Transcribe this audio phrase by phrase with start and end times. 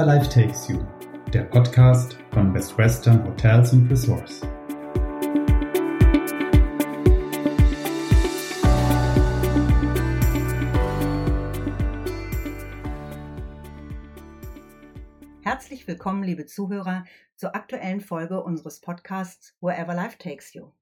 [0.00, 0.82] Wherever Life Takes You,
[1.30, 4.40] der Podcast von Best Western Hotels and Resorts.
[15.42, 17.04] Herzlich willkommen, liebe Zuhörer,
[17.36, 20.72] zur aktuellen Folge unseres Podcasts Wherever Life Takes You.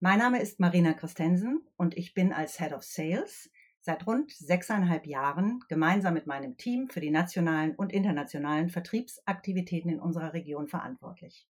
[0.00, 3.48] Mein Name ist Marina Christensen und ich bin als Head of Sales
[3.80, 10.00] seit rund sechseinhalb Jahren gemeinsam mit meinem Team für die nationalen und internationalen Vertriebsaktivitäten in
[10.00, 11.46] unserer Region verantwortlich.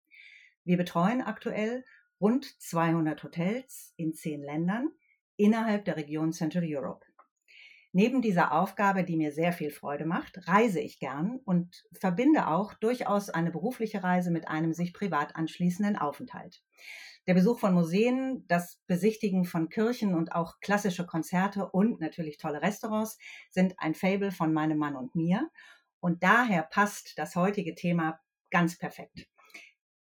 [0.65, 1.85] Wir betreuen aktuell
[2.21, 4.89] rund 200 Hotels in zehn Ländern
[5.37, 7.05] innerhalb der Region Central Europe.
[7.97, 12.75] Neben dieser Aufgabe, die mir sehr viel Freude macht, reise ich gern und verbinde auch
[12.75, 16.63] durchaus eine berufliche Reise mit einem sich privat anschließenden Aufenthalt.
[17.27, 22.61] Der Besuch von Museen, das Besichtigen von Kirchen und auch klassische Konzerte und natürlich tolle
[22.61, 23.16] Restaurants
[23.51, 25.49] sind ein Fable von meinem Mann und mir.
[25.99, 29.27] Und daher passt das heutige Thema ganz perfekt.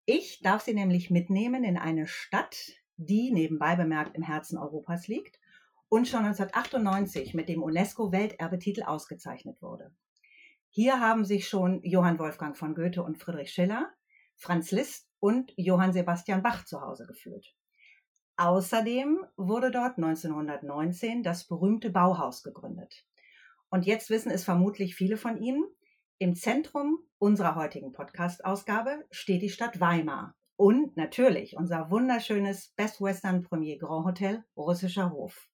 [0.07, 2.57] Ich darf Sie nämlich mitnehmen in eine Stadt,
[2.97, 5.39] die nebenbei bemerkt im Herzen Europas liegt
[5.89, 9.95] und schon 1998 mit dem UNESCO-Welterbetitel ausgezeichnet wurde.
[10.71, 13.91] Hier haben sich schon Johann Wolfgang von Goethe und Friedrich Schiller,
[14.37, 17.55] Franz Liszt und Johann Sebastian Bach zu Hause geführt.
[18.37, 23.07] Außerdem wurde dort 1919 das berühmte Bauhaus gegründet.
[23.71, 25.65] Und jetzt wissen es vermutlich viele von Ihnen,
[26.19, 33.43] im Zentrum unserer heutigen Podcast-Ausgabe steht die Stadt Weimar und natürlich unser wunderschönes Best Western
[33.43, 35.49] Premier Grand Hotel Russischer Hof.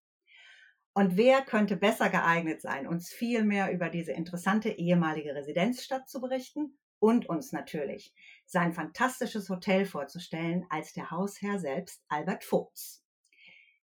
[0.95, 6.21] Und wer könnte besser geeignet sein, uns viel mehr über diese interessante ehemalige Residenzstadt zu
[6.21, 8.15] berichten und uns natürlich
[8.47, 13.03] sein fantastisches Hotel vorzustellen als der Hausherr selbst, Albert Vogts.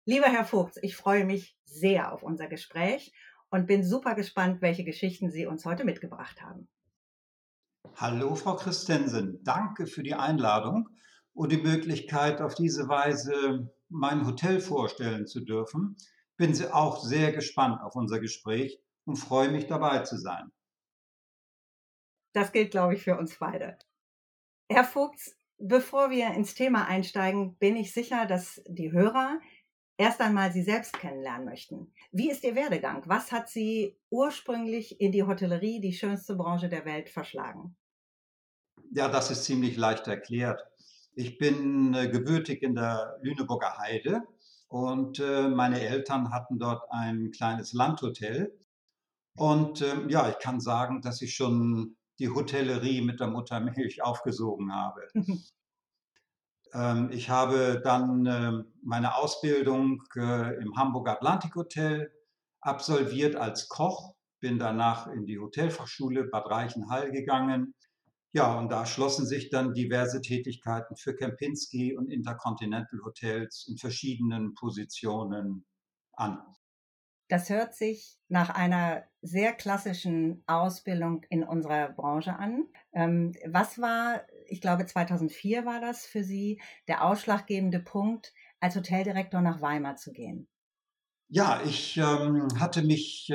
[0.04, 3.12] Lieber Herr Vogts, ich freue mich sehr auf unser Gespräch
[3.50, 6.68] und bin super gespannt, welche Geschichten Sie uns heute mitgebracht haben.
[7.94, 9.38] Hallo, Frau Christensen.
[9.44, 10.88] Danke für die Einladung
[11.32, 15.96] und die Möglichkeit, auf diese Weise mein Hotel vorstellen zu dürfen.
[16.38, 20.50] Bin auch sehr gespannt auf unser Gespräch und freue mich dabei zu sein.
[22.32, 23.76] Das gilt, glaube ich, für uns beide.
[24.70, 29.40] Herr Vogts, bevor wir ins Thema einsteigen, bin ich sicher, dass die Hörer
[29.96, 31.92] erst einmal Sie selbst kennenlernen möchten.
[32.12, 33.02] Wie ist Ihr Werdegang?
[33.06, 37.76] Was hat Sie ursprünglich in die Hotellerie, die schönste Branche der Welt, verschlagen?
[38.92, 40.62] Ja, das ist ziemlich leicht erklärt.
[41.14, 44.22] Ich bin äh, gebürtig in der Lüneburger Heide
[44.68, 48.58] und äh, meine Eltern hatten dort ein kleines Landhotel.
[49.36, 54.74] Und ähm, ja, ich kann sagen, dass ich schon die Hotellerie mit der Muttermilch aufgesogen
[54.74, 55.08] habe.
[56.74, 62.12] ähm, ich habe dann äh, meine Ausbildung äh, im Hamburger Atlantik Hotel
[62.60, 67.74] absolviert als Koch, bin danach in die Hotelfachschule Bad Reichenhall gegangen.
[68.32, 74.54] Ja, und da schlossen sich dann diverse Tätigkeiten für Kempinski und Intercontinental Hotels in verschiedenen
[74.54, 75.66] Positionen
[76.12, 76.42] an.
[77.28, 82.66] Das hört sich nach einer sehr klassischen Ausbildung in unserer Branche an.
[82.92, 89.42] Ähm, was war, ich glaube 2004 war das für Sie, der ausschlaggebende Punkt, als Hoteldirektor
[89.42, 90.48] nach Weimar zu gehen?
[91.30, 93.34] Ja, ich ähm, hatte mich äh,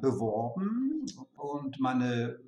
[0.00, 1.04] beworben
[1.36, 2.40] und meine,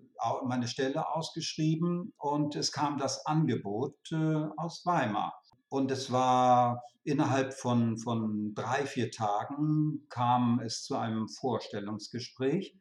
[0.44, 5.40] meine Stelle ausgeschrieben und es kam das Angebot äh, aus Weimar.
[5.68, 12.74] Und es war innerhalb von, von drei, vier Tagen kam es zu einem Vorstellungsgespräch.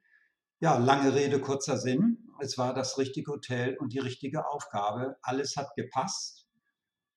[0.60, 2.30] Ja, lange Rede, kurzer Sinn.
[2.40, 5.18] Es war das richtige Hotel und die richtige Aufgabe.
[5.22, 6.48] Alles hat gepasst.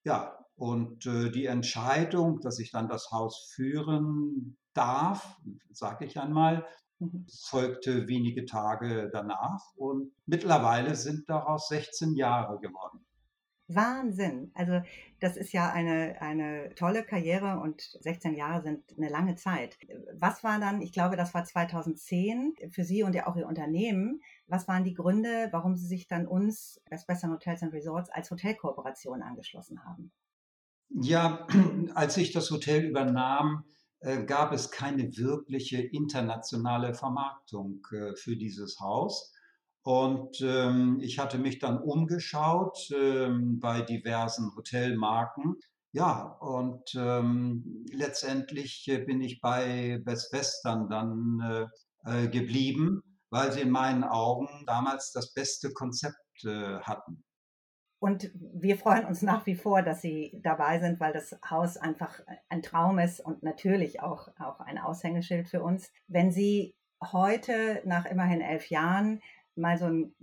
[0.05, 5.37] Ja, und äh, die Entscheidung, dass ich dann das Haus führen darf,
[5.71, 6.67] sage ich einmal.
[7.29, 9.75] Folgte wenige Tage danach.
[9.77, 13.05] Und mittlerweile sind daraus 16 Jahre geworden.
[13.75, 14.51] Wahnsinn.
[14.55, 14.81] Also
[15.21, 19.79] das ist ja eine, eine tolle Karriere und 16 Jahre sind eine lange Zeit.
[20.19, 24.21] Was war dann, ich glaube, das war 2010 für Sie und ja auch Ihr Unternehmen,
[24.47, 28.31] was waren die Gründe, warum Sie sich dann uns, Best Western Hotels and Resorts, als
[28.31, 30.11] Hotelkooperation angeschlossen haben?
[30.89, 31.47] Ja,
[31.95, 33.65] als ich das Hotel übernahm,
[34.27, 39.33] gab es keine wirkliche internationale Vermarktung äh, für dieses Haus.
[39.83, 45.57] Und ähm, ich hatte mich dann umgeschaut ähm, bei diversen Hotelmarken.
[45.93, 51.69] Ja, und ähm, letztendlich äh, bin ich bei Best Western dann
[52.05, 57.25] äh, äh, geblieben, weil sie in meinen Augen damals das beste Konzept äh, hatten.
[58.01, 62.21] Und wir freuen uns nach wie vor, dass Sie dabei sind, weil das Haus einfach
[62.49, 65.93] ein Traum ist und natürlich auch, auch ein Aushängeschild für uns.
[66.09, 69.21] Wenn Sie heute nach immerhin elf Jahren
[69.55, 70.15] mal so einen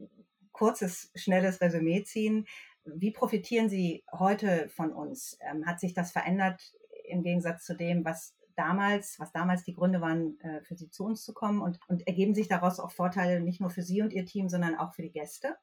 [0.51, 2.45] kurzes, schnelles Resümee ziehen.
[2.83, 5.37] Wie profitieren Sie heute von uns?
[5.41, 6.73] Ähm, hat sich das verändert
[7.05, 11.05] im Gegensatz zu dem, was damals, was damals die Gründe waren, äh, für Sie zu
[11.05, 11.61] uns zu kommen?
[11.61, 14.75] Und, und ergeben sich daraus auch Vorteile nicht nur für Sie und Ihr Team, sondern
[14.75, 15.55] auch für die Gäste?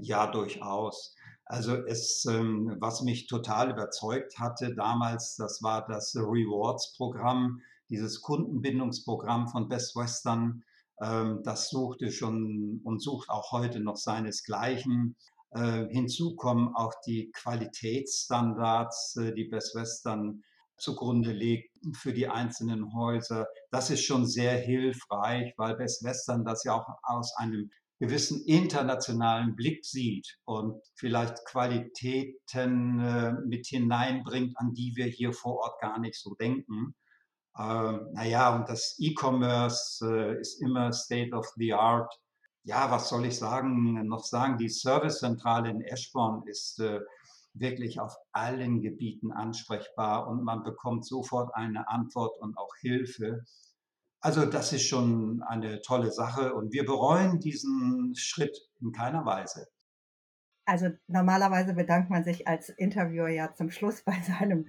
[0.00, 1.14] Ja, durchaus.
[1.44, 9.48] Also es, ähm, was mich total überzeugt hatte damals, das war das Rewards-Programm, dieses Kundenbindungsprogramm
[9.48, 10.64] von Best Western.
[11.00, 15.14] Ähm, das suchte schon und sucht auch heute noch seinesgleichen.
[15.50, 20.42] Äh, hinzu kommen auch die Qualitätsstandards, äh, die Best Western
[20.78, 23.46] zugrunde legt für die einzelnen Häuser.
[23.70, 29.56] Das ist schon sehr hilfreich, weil Best Western das ja auch aus einem gewissen internationalen
[29.56, 35.98] Blick sieht und vielleicht Qualitäten äh, mit hineinbringt, an die wir hier vor Ort gar
[35.98, 36.94] nicht so denken.
[37.56, 42.12] Äh, naja, und das E-Commerce äh, ist immer State of the Art.
[42.64, 44.58] Ja, was soll ich sagen, noch sagen?
[44.58, 47.00] Die Servicezentrale in Eschborn ist äh,
[47.54, 53.44] wirklich auf allen Gebieten ansprechbar und man bekommt sofort eine Antwort und auch Hilfe.
[54.20, 59.68] Also das ist schon eine tolle Sache und wir bereuen diesen Schritt in keiner Weise.
[60.66, 64.66] Also normalerweise bedankt man sich als Interviewer ja zum Schluss bei seinem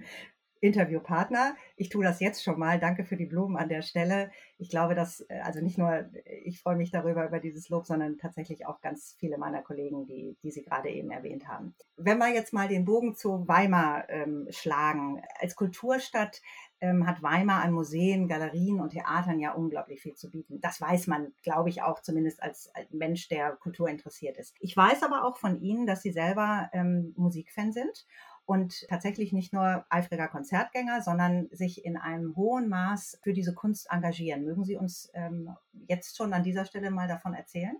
[0.60, 1.56] Interviewpartner.
[1.76, 2.78] Ich tue das jetzt schon mal.
[2.78, 4.30] Danke für die Blumen an der Stelle.
[4.58, 6.08] Ich glaube, dass, äh, also nicht nur
[6.44, 10.36] ich freue mich darüber, über dieses Lob, sondern tatsächlich auch ganz viele meiner Kollegen, die,
[10.42, 11.74] die Sie gerade eben erwähnt haben.
[11.96, 15.22] Wenn wir jetzt mal den Bogen zu Weimar ähm, schlagen.
[15.40, 16.40] Als Kulturstadt
[16.80, 20.60] ähm, hat Weimar an Museen, Galerien und Theatern ja unglaublich viel zu bieten.
[20.60, 24.54] Das weiß man, glaube ich, auch zumindest als, als, Mensch, der Kultur interessiert ist.
[24.60, 28.06] Ich weiß aber auch von Ihnen, dass Sie selber ähm, Musikfan sind
[28.48, 33.88] und tatsächlich nicht nur eifriger Konzertgänger, sondern sich in einem hohen Maß für diese Kunst
[33.90, 34.42] engagieren.
[34.42, 35.50] Mögen Sie uns ähm,
[35.86, 37.76] jetzt schon an dieser Stelle mal davon erzählen?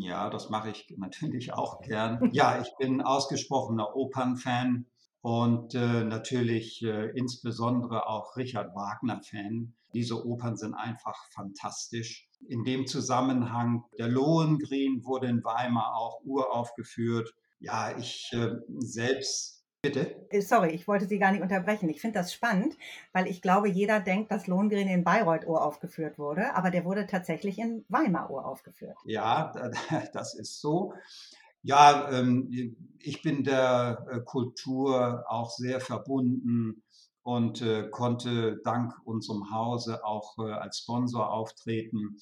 [0.00, 2.30] Ja, das mache ich natürlich auch gern.
[2.32, 4.86] Ja, ich bin ausgesprochener Opernfan
[5.20, 9.72] und äh, natürlich äh, insbesondere auch Richard Wagner-Fan.
[9.94, 12.28] Diese Opern sind einfach fantastisch.
[12.48, 17.32] In dem Zusammenhang, der Lohengrin wurde in Weimar auch uraufgeführt.
[17.60, 20.28] Ja, ich äh, selbst Bitte?
[20.30, 21.88] Äh, sorry, ich wollte Sie gar nicht unterbrechen.
[21.88, 22.76] Ich finde das spannend,
[23.12, 27.58] weil ich glaube, jeder denkt, dass Lohengrin in Bayreuth uraufgeführt wurde, aber der wurde tatsächlich
[27.58, 28.96] in Weimar uraufgeführt.
[29.04, 29.52] Ja,
[30.12, 30.94] das ist so.
[31.62, 36.84] Ja, ähm, ich bin der äh, Kultur auch sehr verbunden
[37.24, 42.18] und äh, konnte dank unserem Hause auch als Sponsor auftreten.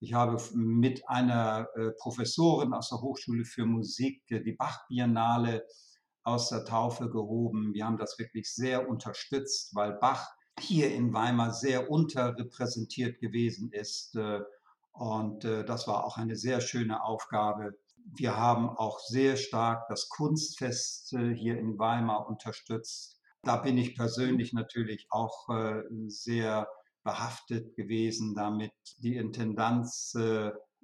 [0.00, 1.68] Ich habe mit einer
[1.98, 5.64] Professorin aus der Hochschule für Musik die Bach-Biennale
[6.26, 7.72] aus der Taufe gehoben.
[7.72, 10.26] Wir haben das wirklich sehr unterstützt, weil Bach
[10.58, 14.16] hier in Weimar sehr unterrepräsentiert gewesen ist.
[14.16, 14.40] Äh,
[14.92, 17.78] und äh, das war auch eine sehr schöne Aufgabe.
[18.16, 23.20] Wir haben auch sehr stark das Kunstfest äh, hier in Weimar unterstützt.
[23.42, 25.46] Da bin ich persönlich natürlich auch
[26.08, 26.66] sehr
[27.04, 28.72] behaftet gewesen damit.
[28.98, 30.16] Die Intendanz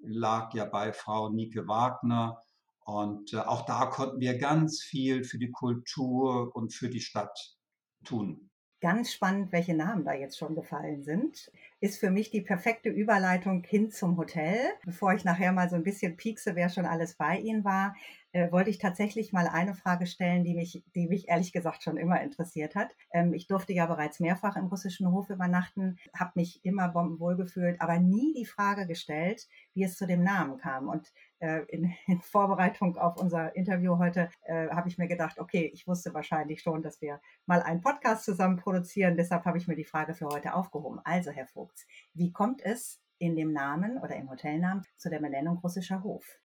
[0.00, 2.40] lag ja bei Frau Nike Wagner
[2.84, 7.56] und äh, auch da konnten wir ganz viel für die Kultur und für die Stadt
[8.04, 8.50] tun.
[8.80, 11.52] Ganz spannend, welche Namen da jetzt schon gefallen sind.
[11.78, 14.58] Ist für mich die perfekte Überleitung hin zum Hotel.
[14.84, 17.94] Bevor ich nachher mal so ein bisschen piekse, wer schon alles bei Ihnen war,
[18.32, 21.96] äh, wollte ich tatsächlich mal eine Frage stellen, die mich, die mich ehrlich gesagt schon
[21.96, 22.94] immer interessiert hat.
[23.12, 27.80] Ähm, ich durfte ja bereits mehrfach im russischen Hof übernachten, habe mich immer bombenwohl gefühlt,
[27.80, 30.88] aber nie die Frage gestellt, wie es zu dem Namen kam.
[30.88, 35.70] Und äh, in, in, Vorbereitung auf unser Interview heute äh, habe ich mir gedacht, okay,
[35.72, 39.16] ich wusste wahrscheinlich schon, dass wir mal einen Podcast zusammen produzieren.
[39.16, 41.00] Deshalb habe ich mir die Frage für heute aufgehoben.
[41.04, 45.58] Also, Herr Vogts, wie kommt es in dem Namen oder im Hotelnamen zu der Benennung
[45.58, 46.41] russischer Hof?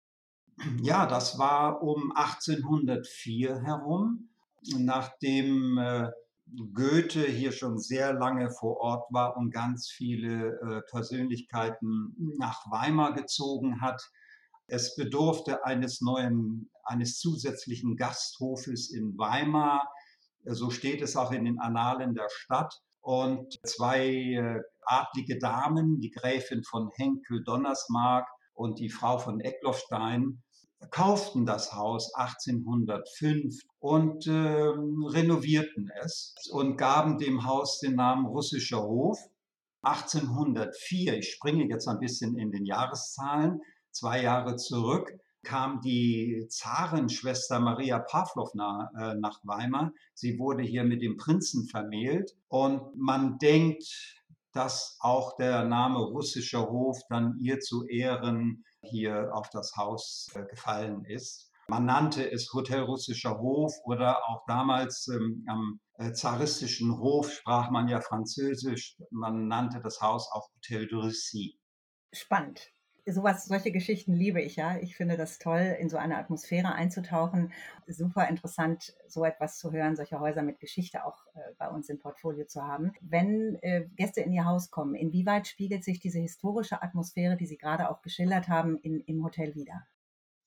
[0.81, 4.29] Ja, das war um 1804 herum,
[4.77, 6.10] nachdem äh,
[6.74, 13.13] Goethe hier schon sehr lange vor Ort war und ganz viele äh, Persönlichkeiten nach Weimar
[13.13, 14.01] gezogen hat.
[14.67, 19.89] Es bedurfte eines neuen, eines zusätzlichen Gasthofes in Weimar.
[20.46, 22.74] So steht es auch in den Annalen der Stadt.
[23.01, 30.41] Und zwei äh, adlige Damen, die Gräfin von Henkel-Donnersmarck und die Frau von Eckloffstein,
[30.89, 38.81] kauften das Haus 1805 und äh, renovierten es und gaben dem Haus den Namen Russischer
[38.84, 39.20] Hof.
[39.84, 45.12] 1804, ich springe jetzt ein bisschen in den Jahreszahlen, zwei Jahre zurück,
[45.43, 49.91] kam die Zarenschwester Maria Pawlowna äh, nach Weimar.
[50.13, 54.21] Sie wurde hier mit dem Prinzen vermählt und man denkt,
[54.53, 60.43] dass auch der Name russischer Hof dann ihr zu Ehren hier auf das Haus äh,
[60.46, 61.51] gefallen ist.
[61.67, 67.70] Man nannte es Hotel Russischer Hof oder auch damals ähm, am äh, zaristischen Hof sprach
[67.70, 68.98] man ja Französisch.
[69.10, 71.60] Man nannte das Haus auch Hotel de Russie.
[72.12, 72.72] Spannend.
[73.08, 74.77] Sowas, solche Geschichten liebe ich ja.
[74.77, 77.51] Ich finde das toll, in so eine Atmosphäre einzutauchen.
[77.88, 82.00] Super interessant, so etwas zu hören, solche Häuser mit Geschichte auch äh, bei uns im
[82.00, 82.93] Portfolio zu haben.
[83.01, 87.58] Wenn äh, Gäste in Ihr Haus kommen, inwieweit spiegelt sich diese historische Atmosphäre, die Sie
[87.58, 89.81] gerade auch geschildert haben, in, im Hotel wieder?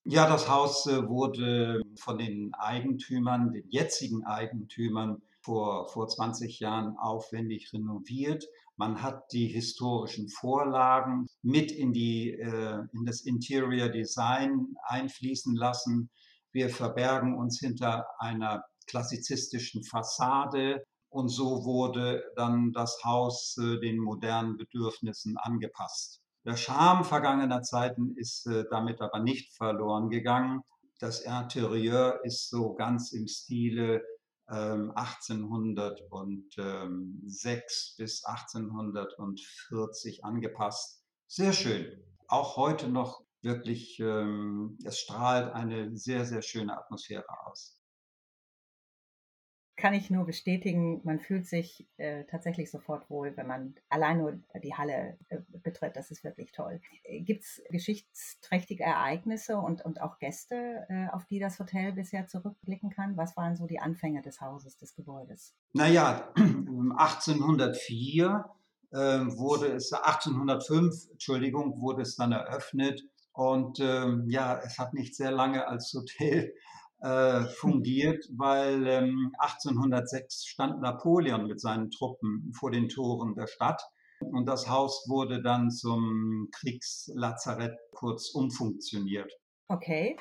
[0.04, 6.96] Ja, das Haus äh, wurde von den Eigentümern, den jetzigen Eigentümern, vor, vor 20 Jahren
[6.96, 8.46] aufwendig renoviert.
[8.76, 16.10] Man hat die historischen Vorlagen mit in, die, äh, in das Interior Design einfließen lassen.
[16.50, 23.98] Wir verbergen uns hinter einer klassizistischen Fassade und so wurde dann das Haus äh, den
[23.98, 26.20] modernen Bedürfnissen angepasst.
[26.44, 30.62] Der Charme vergangener Zeiten ist äh, damit aber nicht verloren gegangen.
[30.98, 34.02] Das Interieur ist so ganz im Stile
[34.46, 37.28] 1806 ähm,
[37.98, 41.04] bis 1840 angepasst.
[41.26, 42.02] Sehr schön.
[42.28, 47.78] Auch heute noch wirklich, ähm, es strahlt eine sehr, sehr schöne Atmosphäre aus
[49.76, 54.38] kann ich nur bestätigen, man fühlt sich äh, tatsächlich sofort wohl, wenn man allein nur
[54.62, 55.96] die Halle äh, betritt.
[55.96, 56.80] Das ist wirklich toll.
[57.20, 62.90] Gibt es geschichtsträchtige Ereignisse und, und auch Gäste, äh, auf die das Hotel bisher zurückblicken
[62.90, 63.16] kann?
[63.16, 65.56] Was waren so die Anfänge des Hauses, des Gebäudes?
[65.72, 68.44] Naja, 1804
[68.92, 73.02] ähm, wurde es, 1805, Entschuldigung, wurde es dann eröffnet.
[73.32, 76.54] Und ähm, ja, es hat nicht sehr lange als Hotel
[77.04, 83.82] äh, fungiert, weil ähm, 1806 stand Napoleon mit seinen Truppen vor den Toren der Stadt
[84.20, 89.30] und das Haus wurde dann zum Kriegslazarett kurz umfunktioniert.
[89.68, 90.16] Okay.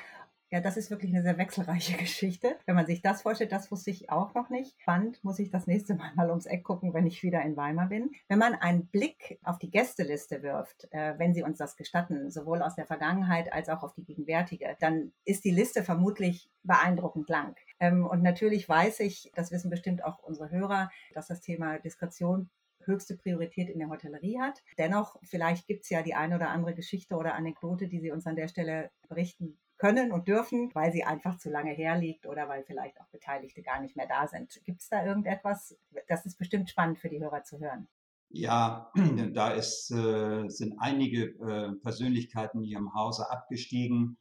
[0.54, 2.56] Ja, das ist wirklich eine sehr wechselreiche Geschichte.
[2.68, 4.80] Wenn man sich das vorstellt, das wusste ich auch noch nicht.
[4.80, 7.88] Spannend, muss ich das nächste Mal mal ums Eck gucken, wenn ich wieder in Weimar
[7.88, 8.12] bin.
[8.28, 12.62] Wenn man einen Blick auf die Gästeliste wirft, äh, wenn Sie uns das gestatten, sowohl
[12.62, 17.56] aus der Vergangenheit als auch auf die gegenwärtige, dann ist die Liste vermutlich beeindruckend lang.
[17.80, 22.52] Ähm, und natürlich weiß ich, das wissen bestimmt auch unsere Hörer, dass das Thema Diskretion
[22.86, 24.62] höchste Priorität in der Hotellerie hat.
[24.78, 28.28] Dennoch, vielleicht gibt es ja die eine oder andere Geschichte oder Anekdote, die Sie uns
[28.28, 32.64] an der Stelle berichten können und dürfen, weil sie einfach zu lange herliegt oder weil
[32.64, 34.62] vielleicht auch Beteiligte gar nicht mehr da sind.
[34.64, 35.78] Gibt es da irgendetwas?
[36.08, 37.90] Das ist bestimmt spannend für die Hörer zu hören.
[38.30, 38.94] Ja,
[39.34, 44.18] da ist, äh, sind einige äh, Persönlichkeiten hier im Hause abgestiegen.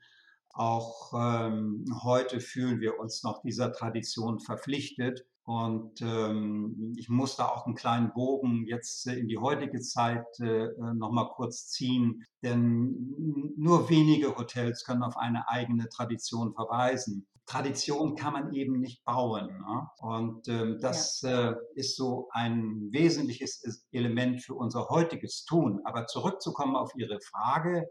[0.51, 5.27] Auch ähm, heute fühlen wir uns noch dieser Tradition verpflichtet.
[5.45, 10.69] Und ähm, ich muss da auch einen kleinen Bogen jetzt in die heutige Zeit äh,
[10.95, 17.27] nochmal kurz ziehen, denn nur wenige Hotels können auf eine eigene Tradition verweisen.
[17.47, 19.49] Tradition kann man eben nicht bauen.
[19.49, 19.89] Ne?
[19.99, 21.51] Und ähm, das ja.
[21.51, 25.81] äh, ist so ein wesentliches Element für unser heutiges Tun.
[25.85, 27.89] Aber zurückzukommen auf Ihre Frage,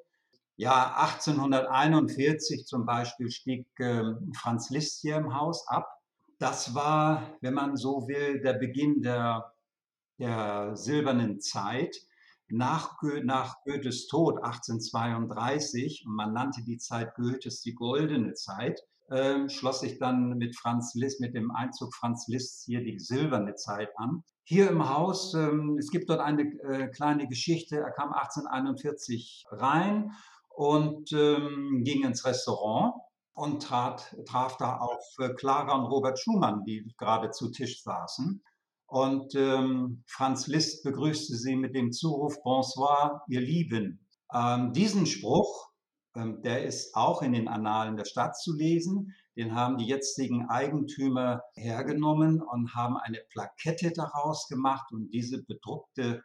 [0.55, 4.03] ja, 1841 zum Beispiel stieg äh,
[4.35, 5.87] Franz Liszt hier im Haus ab
[6.41, 9.53] das war, wenn man so will, der Beginn der,
[10.17, 11.95] der silbernen Zeit.
[12.49, 19.47] Nach, nach Goethes Tod 1832, und man nannte die Zeit Goethes die goldene Zeit, äh,
[19.49, 23.89] schloss sich dann mit Franz Liszt, mit dem Einzug Franz Liszt hier die silberne Zeit
[23.97, 24.23] an.
[24.43, 30.11] Hier im Haus, ähm, es gibt dort eine äh, kleine Geschichte, er kam 1841 rein
[30.49, 32.95] und ähm, ging ins Restaurant
[33.33, 38.43] und trat, traf da auf äh, Clara und Robert Schumann, die gerade zu Tisch saßen.
[38.87, 44.05] Und ähm, Franz Liszt begrüßte sie mit dem Zuruf Bonsoir, ihr Lieben.
[44.33, 45.69] Ähm, diesen Spruch,
[46.15, 49.15] ähm, der ist auch in den Annalen der Stadt zu lesen.
[49.37, 56.21] Den haben die jetzigen Eigentümer hergenommen und haben eine Plakette daraus gemacht und diese bedruckte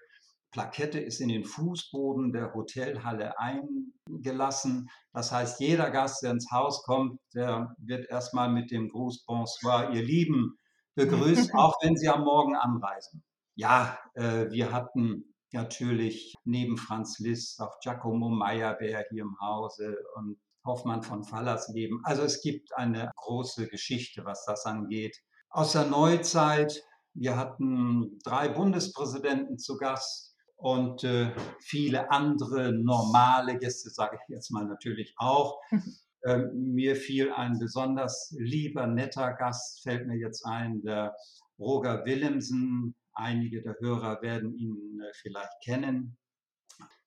[0.57, 4.89] Plakette ist in den Fußboden der Hotelhalle eingelassen.
[5.13, 9.91] Das heißt, jeder Gast, der ins Haus kommt, der wird erstmal mit dem Gruß Bonsoir,
[9.93, 10.59] ihr Lieben,
[10.95, 13.23] begrüßt, auch wenn sie am Morgen anreisen.
[13.55, 20.39] Ja, äh, wir hatten natürlich neben Franz Liszt auch Giacomo Meyerbeer hier im Hause und
[20.65, 22.01] Hoffmann von Fallersleben.
[22.05, 25.19] Also es gibt eine große Geschichte, was das angeht.
[25.51, 26.83] Aus der Neuzeit,
[27.13, 34.51] wir hatten drei Bundespräsidenten zu Gast, und äh, viele andere normale Gäste, sage ich jetzt
[34.51, 35.61] mal natürlich auch.
[36.23, 41.15] äh, mir fiel ein besonders lieber, netter Gast, fällt mir jetzt ein, der
[41.59, 42.95] Roger Willemsen.
[43.13, 46.19] Einige der Hörer werden ihn äh, vielleicht kennen.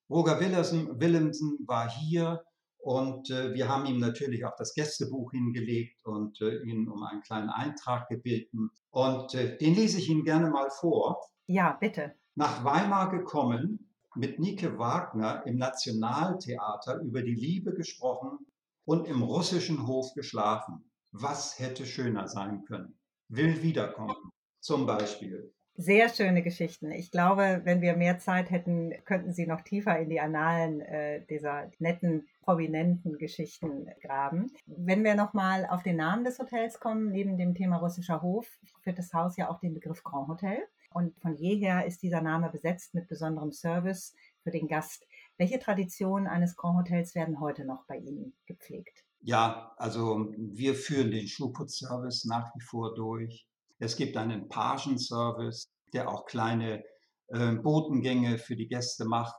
[0.10, 2.44] Roger Willemsen war hier
[2.78, 7.22] Und äh, wir haben ihm natürlich auch das Gästebuch hingelegt und äh, ihn um einen
[7.22, 8.70] kleinen Eintrag gebeten.
[8.90, 11.22] Und äh, den lese ich Ihnen gerne mal vor.
[11.46, 12.16] Ja, bitte.
[12.36, 18.40] Nach Weimar gekommen, mit Nike Wagner im Nationaltheater über die Liebe gesprochen
[18.86, 20.92] und im russischen Hof geschlafen.
[21.12, 23.00] Was hätte schöner sein können?
[23.30, 24.16] Will wiederkommen,
[24.60, 25.54] zum Beispiel.
[25.76, 26.92] Sehr schöne Geschichten.
[26.92, 31.26] Ich glaube, wenn wir mehr Zeit hätten, könnten Sie noch tiefer in die Annalen äh,
[31.28, 34.52] dieser netten, prominenten Geschichten graben.
[34.66, 38.46] Wenn wir nochmal auf den Namen des Hotels kommen, neben dem Thema russischer Hof,
[38.82, 40.58] führt das Haus ja auch den Begriff Grand Hotel.
[40.94, 45.06] Und von jeher ist dieser Name besetzt mit besonderem Service für den Gast.
[45.38, 49.04] Welche Traditionen eines Grand Hotels werden heute noch bei Ihnen gepflegt?
[49.22, 53.46] Ja, also wir führen den Schuhputzservice nach wie vor durch.
[53.78, 56.84] Es gibt einen Pagenservice, der auch kleine
[57.28, 59.36] äh, Botengänge für die Gäste macht.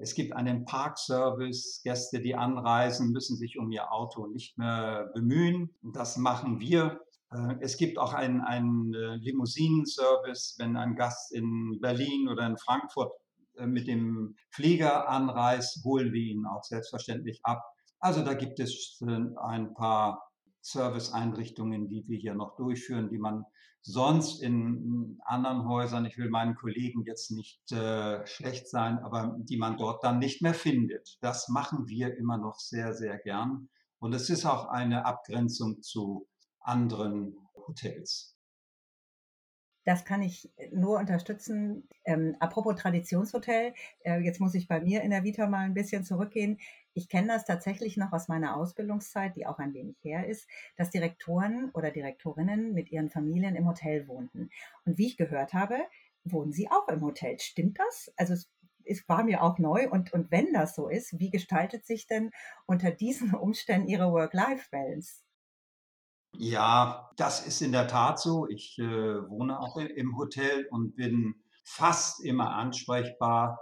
[0.00, 1.80] Es gibt einen Parkservice.
[1.82, 5.74] Gäste, die anreisen, müssen sich um ihr Auto nicht mehr bemühen.
[5.82, 7.00] Das machen wir.
[7.32, 12.56] Äh, es gibt auch einen, einen äh, Limousinenservice, wenn ein Gast in Berlin oder in
[12.56, 13.12] Frankfurt
[13.56, 17.62] äh, mit dem Flieger anreist, holen wir ihn auch selbstverständlich ab.
[17.98, 20.28] Also da gibt es ein paar
[20.60, 23.44] Serviceeinrichtungen, die wir hier noch durchführen, die man
[23.82, 29.56] sonst in anderen Häusern, ich will meinen Kollegen jetzt nicht äh, schlecht sein, aber die
[29.56, 31.18] man dort dann nicht mehr findet.
[31.20, 33.68] Das machen wir immer noch sehr, sehr gern.
[33.98, 36.28] Und es ist auch eine Abgrenzung zu
[36.64, 38.36] anderen Hotels.
[39.84, 41.88] Das kann ich nur unterstützen.
[42.04, 46.04] Ähm, apropos Traditionshotel, äh, jetzt muss ich bei mir in der Vita mal ein bisschen
[46.04, 46.58] zurückgehen.
[46.94, 50.90] Ich kenne das tatsächlich noch aus meiner Ausbildungszeit, die auch ein wenig her ist, dass
[50.90, 54.50] Direktoren oder Direktorinnen mit ihren Familien im Hotel wohnten.
[54.84, 55.78] Und wie ich gehört habe,
[56.24, 57.38] wohnen sie auch im Hotel.
[57.40, 58.12] Stimmt das?
[58.16, 58.48] Also es,
[58.84, 59.90] es war mir auch neu.
[59.90, 62.30] Und, und wenn das so ist, wie gestaltet sich denn
[62.66, 65.22] unter diesen Umständen Ihre Work-Life-Balance?
[66.36, 68.48] Ja, das ist in der Tat so.
[68.48, 73.58] Ich äh, wohne auch im Hotel und bin fast immer ansprechbar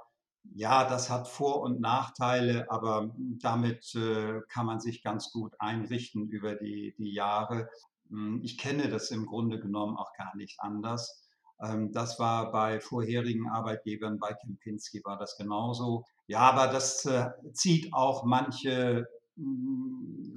[0.54, 6.28] ja, das hat Vor- und Nachteile, aber damit äh, kann man sich ganz gut einrichten
[6.28, 7.68] über die, die Jahre.
[8.08, 11.28] Hm, ich kenne das im Grunde genommen auch gar nicht anders.
[11.62, 16.04] Ähm, das war bei vorherigen Arbeitgebern, bei Kempinski war das genauso.
[16.26, 19.06] Ja, aber das äh, zieht auch manche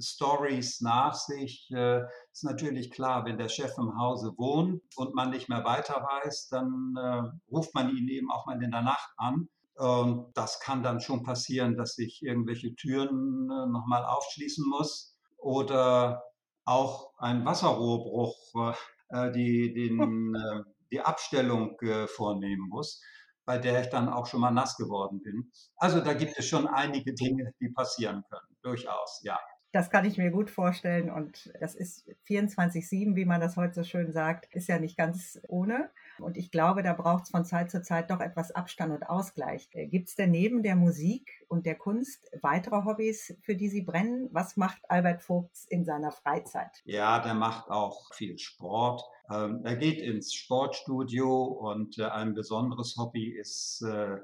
[0.00, 1.70] Stories nach sich.
[1.72, 5.94] Äh, ist natürlich klar, wenn der Chef im Hause wohnt und man nicht mehr weiter
[5.94, 10.60] weiß, dann äh, ruft man ihn eben auch mal in der Nacht an und das
[10.60, 16.22] kann dann schon passieren, dass ich irgendwelche Türen äh, nochmal aufschließen muss oder
[16.64, 18.74] auch ein Wasserrohrbruch,
[19.08, 20.62] äh, die, den, äh,
[20.92, 23.02] die Abstellung vornehmen muss,
[23.44, 25.50] bei der ich dann auch schon mal nass geworden bin.
[25.76, 29.38] Also da gibt es schon einige Dinge, die passieren können, durchaus, ja.
[29.74, 33.82] Das kann ich mir gut vorstellen und das ist 24-7, wie man das heute so
[33.82, 35.90] schön sagt, ist ja nicht ganz ohne.
[36.20, 39.68] Und ich glaube, da braucht es von Zeit zu Zeit doch etwas Abstand und Ausgleich.
[39.72, 43.82] Äh, Gibt es denn neben der Musik und der Kunst weitere Hobbys, für die Sie
[43.82, 44.28] brennen?
[44.30, 46.80] Was macht Albert Vogts in seiner Freizeit?
[46.84, 49.02] Ja, der macht auch viel Sport.
[49.28, 54.18] Ähm, er geht ins Sportstudio und äh, ein besonderes Hobby ist äh,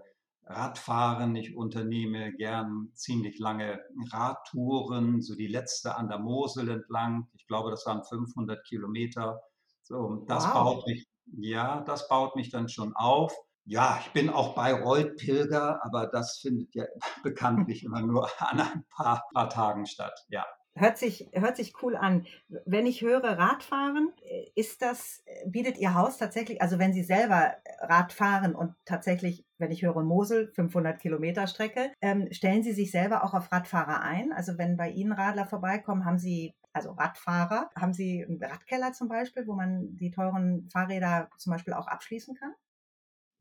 [0.50, 1.34] Radfahren.
[1.36, 3.80] Ich unternehme gern ziemlich lange
[4.12, 7.28] Radtouren, so die letzte an der Mosel entlang.
[7.34, 9.40] Ich glaube, das waren 500 Kilometer.
[9.82, 10.54] So, das wow.
[10.54, 11.06] baut mich,
[11.38, 13.34] ja, das baut mich dann schon auf.
[13.64, 16.84] Ja, ich bin auch Bayreuth-Pilger, aber das findet ja
[17.22, 20.26] bekanntlich immer nur an ein paar, paar Tagen statt.
[20.28, 20.46] Ja.
[20.74, 22.26] Hört sich, hört sich cool an.
[22.64, 24.12] Wenn ich höre Radfahren,
[24.54, 29.70] ist das, bietet Ihr Haus tatsächlich, also wenn Sie selber Rad fahren und tatsächlich, wenn
[29.70, 34.32] ich höre Mosel, 500 Kilometer Strecke, ähm, stellen Sie sich selber auch auf Radfahrer ein?
[34.32, 39.08] Also wenn bei Ihnen Radler vorbeikommen, haben Sie, also Radfahrer, haben Sie einen Radkeller zum
[39.08, 42.52] Beispiel, wo man die teuren Fahrräder zum Beispiel auch abschließen kann?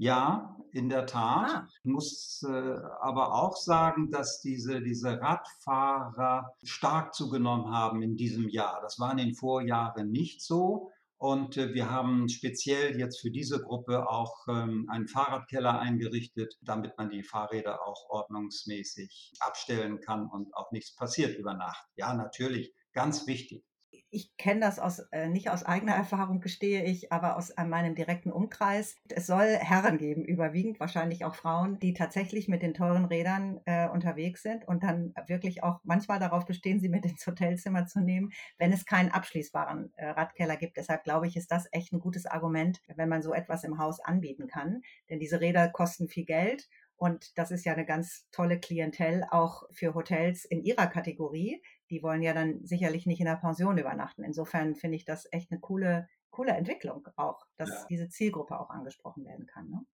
[0.02, 1.50] Ja, in der Tat.
[1.50, 1.68] Ah.
[1.84, 8.48] Ich muss äh, aber auch sagen, dass diese, diese Radfahrer stark zugenommen haben in diesem
[8.48, 8.80] Jahr.
[8.82, 10.92] Das war in den Vorjahren nicht so.
[11.20, 16.98] Und äh, wir haben speziell jetzt für diese Gruppe auch ähm, einen Fahrradkeller eingerichtet, damit
[16.98, 21.86] man die Fahrräder auch ordnungsmäßig abstellen kann und auch nichts passiert über Nacht.
[21.98, 23.69] Ja, natürlich, ganz wichtig
[24.12, 27.96] ich kenne das aus, äh, nicht aus eigener Erfahrung, gestehe ich, aber aus äh, meinem
[27.96, 28.96] direkten Umkreis.
[29.10, 33.88] Es soll Herren geben, überwiegend wahrscheinlich auch Frauen, die tatsächlich mit den teuren Rädern äh,
[33.88, 38.32] unterwegs sind und dann wirklich auch manchmal darauf bestehen, sie mit ins Hotelzimmer zu nehmen,
[38.58, 40.78] wenn es keinen abschließbaren äh, Radkeller gibt.
[40.78, 44.00] Deshalb glaube ich, ist das echt ein gutes Argument, wenn man so etwas im Haus
[44.00, 44.82] anbieten kann.
[45.10, 49.64] Denn diese Räder kosten viel Geld Und das ist ja eine ganz tolle Klientel auch
[49.72, 51.62] für Hotels in ihrer Kategorie.
[51.90, 54.24] Die wollen ja dann sicherlich nicht in der Pension übernachten.
[54.24, 57.86] Insofern finde ich das echt eine coole, coole Entwicklung auch, dass ja.
[57.90, 59.70] diese Zielgruppe auch angesprochen werden kann.
[59.70, 59.86] Ne?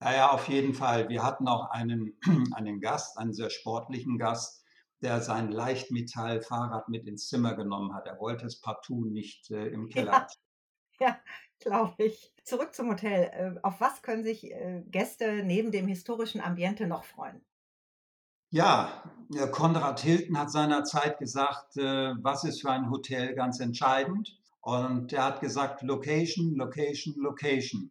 [0.00, 1.08] Ja, ja, auf jeden Fall.
[1.08, 2.18] Wir hatten auch einen,
[2.54, 4.64] einen Gast, einen sehr sportlichen Gast,
[5.02, 8.06] der sein Leichtmetallfahrrad mit ins Zimmer genommen hat.
[8.06, 10.26] Er wollte es partout nicht äh, im Keller.
[11.00, 11.18] Ja, ja
[11.58, 12.32] glaube ich.
[12.44, 13.30] Zurück zum Hotel.
[13.32, 17.44] Äh, auf was können sich äh, Gäste neben dem historischen Ambiente noch freuen?
[18.54, 19.02] Ja,
[19.50, 24.38] Konrad Hilton hat seinerzeit gesagt, äh, was ist für ein Hotel ganz entscheidend?
[24.60, 27.90] Und er hat gesagt, Location, Location, Location.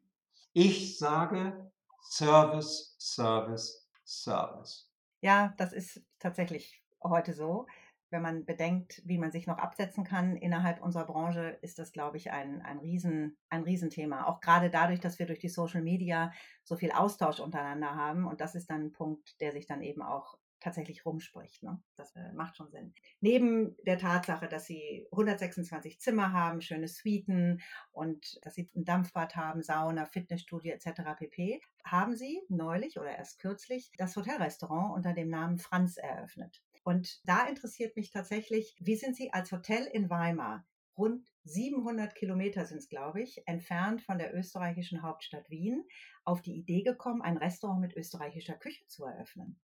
[0.54, 1.70] Ich sage
[2.02, 4.90] Service, Service, Service.
[5.20, 7.68] Ja, das ist tatsächlich heute so.
[8.10, 12.16] Wenn man bedenkt, wie man sich noch absetzen kann innerhalb unserer Branche, ist das, glaube
[12.16, 14.28] ich, ein, ein, Riesen, ein Riesenthema.
[14.28, 16.32] Auch gerade dadurch, dass wir durch die Social Media
[16.64, 18.26] so viel Austausch untereinander haben.
[18.26, 21.62] Und das ist dann ein Punkt, der sich dann eben auch tatsächlich rumspricht.
[21.64, 21.82] Ne?
[21.96, 22.94] Das äh, macht schon Sinn.
[23.20, 29.36] Neben der Tatsache, dass sie 126 Zimmer haben, schöne Suiten und dass sie ein Dampfbad
[29.36, 31.02] haben, Sauna, Fitnessstudio etc.
[31.18, 36.64] pp., haben sie neulich oder erst kürzlich das Hotelrestaurant unter dem Namen Franz eröffnet.
[36.84, 40.66] Und da interessiert mich tatsächlich, wie sind Sie als Hotel in Weimar
[40.98, 45.86] rund 700 Kilometer sind es, glaube ich, entfernt von der österreichischen Hauptstadt Wien,
[46.24, 49.60] auf die Idee gekommen, ein Restaurant mit österreichischer Küche zu eröffnen?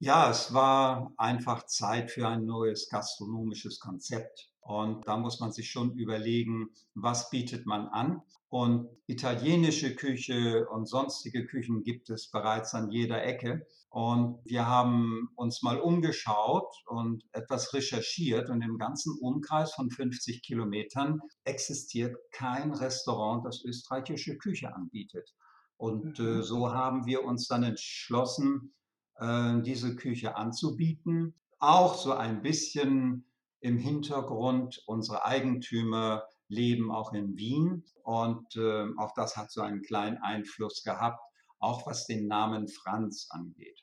[0.00, 4.50] Ja, es war einfach Zeit für ein neues gastronomisches Konzept.
[4.60, 8.22] Und da muss man sich schon überlegen, was bietet man an.
[8.48, 13.66] Und italienische Küche und sonstige Küchen gibt es bereits an jeder Ecke.
[13.90, 18.48] Und wir haben uns mal umgeschaut und etwas recherchiert.
[18.50, 25.34] Und im ganzen Umkreis von 50 Kilometern existiert kein Restaurant, das österreichische Küche anbietet.
[25.76, 26.42] Und äh, mhm.
[26.42, 28.74] so haben wir uns dann entschlossen,
[29.18, 31.34] äh, diese Küche anzubieten.
[31.58, 33.24] Auch so ein bisschen
[33.60, 39.82] im Hintergrund, unsere Eigentümer leben auch in Wien und äh, auch das hat so einen
[39.82, 41.20] kleinen Einfluss gehabt,
[41.58, 43.82] auch was den Namen Franz angeht.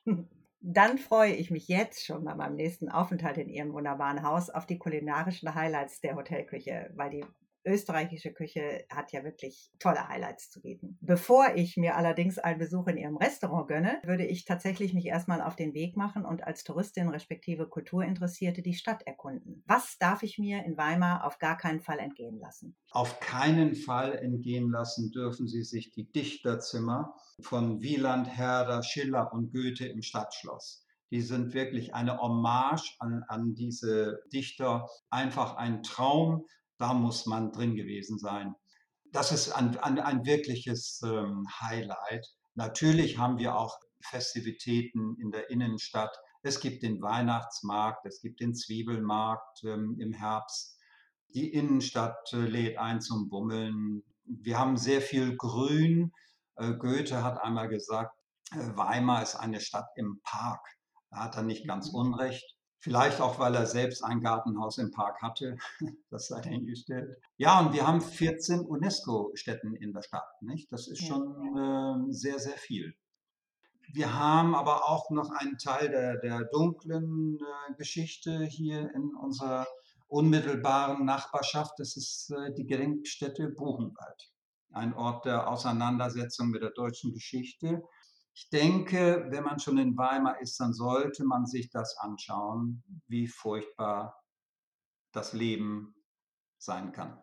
[0.64, 4.68] Dann freue ich mich jetzt schon bei meinem nächsten Aufenthalt in Ihrem wunderbaren Haus auf
[4.68, 7.26] die kulinarischen Highlights der Hotelküche, weil die
[7.66, 10.98] österreichische Küche hat ja wirklich tolle Highlights zu bieten.
[11.02, 15.42] Bevor ich mir allerdings einen Besuch in Ihrem Restaurant gönne, würde ich tatsächlich mich erstmal
[15.42, 19.64] auf den Weg machen und als Touristin respektive Kulturinteressierte die Stadt erkunden.
[19.68, 22.76] Was darf ich mir in Weimar auf gar keinen Fall entgehen lassen?
[22.92, 29.52] Auf keinen Fall entgehen lassen dürfen Sie sich die Dichterzimmer von Wieland, Herder, Schiller und
[29.52, 30.86] Goethe im Stadtschloss.
[31.12, 36.46] Die sind wirklich eine Hommage an, an diese Dichter, einfach ein Traum,
[36.82, 38.56] da muss man drin gewesen sein.
[39.12, 42.28] Das ist ein, ein, ein wirkliches ähm, Highlight.
[42.56, 46.16] Natürlich haben wir auch Festivitäten in der Innenstadt.
[46.42, 50.80] Es gibt den Weihnachtsmarkt, es gibt den Zwiebelmarkt ähm, im Herbst.
[51.36, 54.02] Die Innenstadt äh, lädt ein zum Bummeln.
[54.26, 56.12] Wir haben sehr viel Grün.
[56.56, 58.18] Äh, Goethe hat einmal gesagt,
[58.54, 60.66] äh, Weimar ist eine Stadt im Park.
[61.12, 62.00] Da hat er nicht ganz mhm.
[62.00, 62.58] unrecht.
[62.84, 65.58] Vielleicht auch, weil er selbst ein Gartenhaus im Park hatte.
[66.10, 67.22] Das sei dahingestellt.
[67.38, 70.42] Ja, und wir haben 14 UNESCO-Städten in der Stadt.
[70.42, 70.72] Nicht?
[70.74, 72.94] Das ist schon äh, sehr, sehr viel.
[73.94, 79.68] Wir haben aber auch noch einen Teil der, der dunklen äh, Geschichte hier in unserer
[80.08, 81.74] unmittelbaren Nachbarschaft.
[81.78, 84.34] Das ist äh, die Gedenkstätte Buchenwald.
[84.72, 87.84] Ein Ort der Auseinandersetzung mit der deutschen Geschichte
[88.34, 93.28] ich denke, wenn man schon in Weimar ist, dann sollte man sich das anschauen, wie
[93.28, 94.24] furchtbar
[95.12, 95.96] das Leben
[96.58, 97.22] sein kann.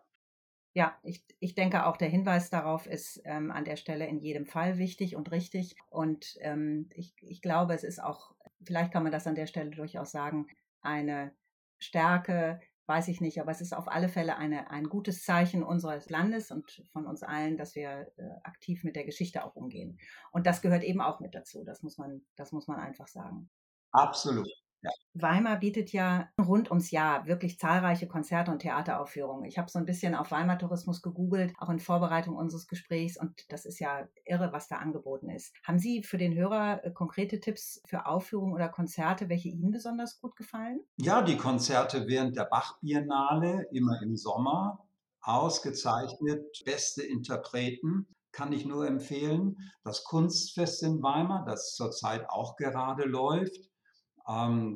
[0.75, 4.45] Ja, ich, ich denke auch der Hinweis darauf ist ähm, an der Stelle in jedem
[4.45, 5.75] Fall wichtig und richtig.
[5.89, 9.71] Und ähm, ich, ich glaube, es ist auch, vielleicht kann man das an der Stelle
[9.71, 10.47] durchaus sagen,
[10.81, 11.33] eine
[11.79, 16.09] Stärke weiß ich nicht, aber es ist auf alle Fälle eine, ein gutes Zeichen unseres
[16.09, 19.99] Landes und von uns allen, dass wir äh, aktiv mit der Geschichte auch umgehen.
[20.31, 21.63] Und das gehört eben auch mit dazu.
[21.63, 23.49] Das muss man, das muss man einfach sagen.
[23.91, 24.49] Absolut.
[24.81, 24.89] Ja.
[25.13, 29.45] Weimar bietet ja rund ums Jahr wirklich zahlreiche Konzerte und Theateraufführungen.
[29.45, 33.45] Ich habe so ein bisschen auf Weimar Tourismus gegoogelt, auch in Vorbereitung unseres Gesprächs und
[33.51, 35.53] das ist ja irre, was da angeboten ist.
[35.63, 40.21] Haben Sie für den Hörer äh, konkrete Tipps für Aufführungen oder Konzerte, welche Ihnen besonders
[40.21, 40.79] gut gefallen?
[40.97, 44.85] Ja, die Konzerte während der Bach-Biennale, immer im Sommer,
[45.21, 49.57] ausgezeichnet, beste Interpreten kann ich nur empfehlen.
[49.83, 53.68] Das Kunstfest in Weimar, das zurzeit auch gerade läuft,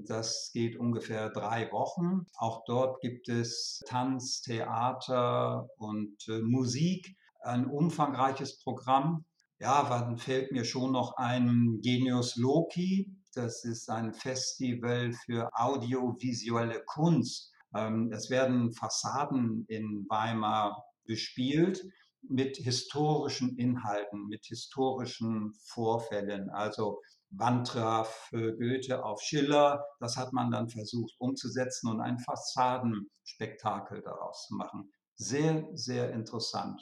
[0.07, 2.25] das geht ungefähr drei Wochen.
[2.37, 9.25] Auch dort gibt es Tanz, Theater und äh, Musik, ein umfangreiches Programm.
[9.59, 13.15] Ja, dann fällt mir schon noch ein Genius Loki.
[13.35, 17.51] Das ist ein Festival für audiovisuelle Kunst.
[17.75, 21.83] Ähm, es werden Fassaden in Weimar bespielt
[22.27, 26.49] mit historischen Inhalten, mit historischen Vorfällen.
[26.49, 27.01] Also
[27.35, 29.85] wann traf Goethe auf Schiller?
[29.99, 34.91] Das hat man dann versucht umzusetzen und ein Fassadenspektakel daraus zu machen.
[35.15, 36.81] Sehr, sehr interessant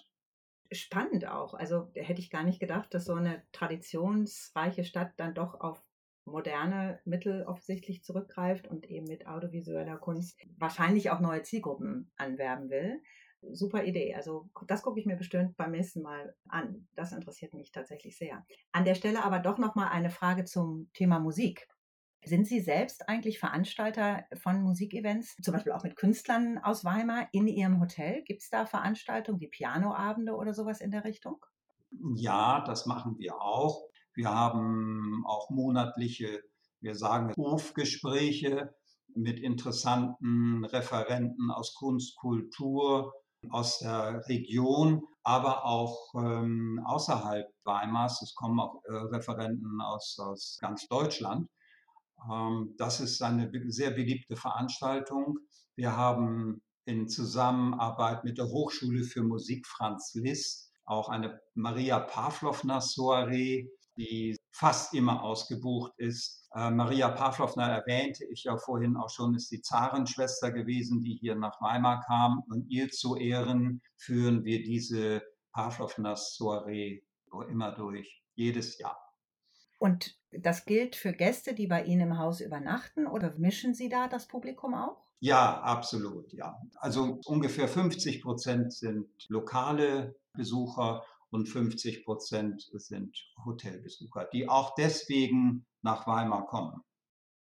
[0.72, 1.54] spannend auch.
[1.54, 5.84] Also hätte ich gar nicht gedacht, dass so eine traditionsreiche Stadt dann doch auf
[6.26, 13.02] moderne Mittel offensichtlich zurückgreift und eben mit audiovisueller Kunst wahrscheinlich auch neue Zielgruppen anwerben will.
[13.52, 14.16] Super Idee.
[14.16, 16.88] Also das gucke ich mir bestimmt beim nächsten Mal an.
[16.96, 18.46] Das interessiert mich tatsächlich sehr.
[18.72, 21.68] An der Stelle aber doch noch mal eine Frage zum Thema Musik.
[22.24, 27.48] Sind Sie selbst eigentlich Veranstalter von Musikevents, zum Beispiel auch mit Künstlern aus Weimar in
[27.48, 28.22] Ihrem Hotel?
[28.24, 31.44] Gibt es da Veranstaltungen wie Pianoabende oder sowas in der Richtung?
[32.16, 33.88] Ja, das machen wir auch.
[34.14, 36.44] Wir haben auch monatliche,
[36.80, 38.76] wir sagen Hofgespräche
[39.16, 43.14] mit interessanten Referenten aus Kunst, Kultur,
[43.50, 48.22] aus der Region, aber auch ähm, außerhalb Weimars.
[48.22, 51.48] Es kommen auch äh, Referenten aus, aus ganz Deutschland.
[52.30, 55.38] Ähm, das ist eine sehr beliebte Veranstaltung.
[55.76, 62.82] Wir haben in Zusammenarbeit mit der Hochschule für Musik Franz Liszt auch eine Maria Pavlovna
[62.82, 66.48] Soiree, die fast immer ausgebucht ist.
[66.54, 71.34] Äh, Maria Pavlovna erwähnte ich ja vorhin auch schon, ist die Zarenschwester gewesen, die hier
[71.34, 72.44] nach Weimar kam.
[72.48, 77.02] Und ihr zu Ehren führen wir diese Pavlovna Soiree
[77.50, 79.00] immer durch, jedes Jahr.
[79.80, 84.08] Und das gilt für Gäste, die bei Ihnen im Haus übernachten oder mischen Sie da
[84.08, 85.02] das Publikum auch?
[85.22, 86.62] Ja, absolut, ja.
[86.76, 95.66] Also ungefähr 50 Prozent sind lokale Besucher und 50 Prozent sind Hotelbesucher, die auch deswegen
[95.82, 96.82] nach Weimar kommen.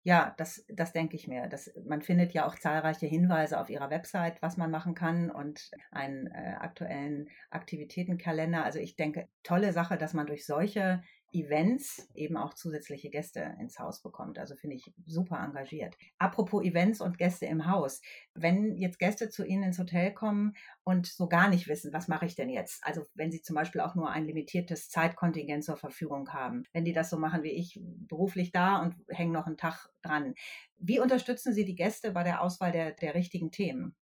[0.03, 1.47] Ja, das, das denke ich mir.
[1.47, 5.69] Das, man findet ja auch zahlreiche Hinweise auf ihrer Website, was man machen kann und
[5.91, 8.63] einen äh, aktuellen Aktivitätenkalender.
[8.63, 13.79] Also ich denke, tolle Sache, dass man durch solche Events eben auch zusätzliche Gäste ins
[13.79, 14.37] Haus bekommt.
[14.37, 15.97] Also finde ich super engagiert.
[16.17, 18.01] Apropos Events und Gäste im Haus.
[18.33, 22.25] Wenn jetzt Gäste zu Ihnen ins Hotel kommen und so gar nicht wissen, was mache
[22.25, 22.83] ich denn jetzt?
[22.83, 26.63] Also wenn sie zum Beispiel auch nur ein limitiertes Zeitkontingent zur Verfügung haben.
[26.73, 30.33] Wenn die das so machen wie ich, beruflich da und hängen noch einen Tag dran.
[30.77, 33.95] Wie unterstützen Sie die Gäste bei der Auswahl der, der richtigen Themen?